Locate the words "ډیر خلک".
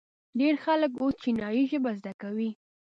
0.39-0.91